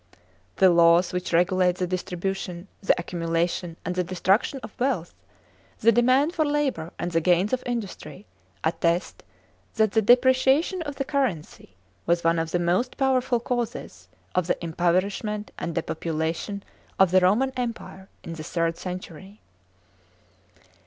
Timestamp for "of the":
10.81-11.05, 12.39-12.57, 14.33-14.57, 16.97-17.19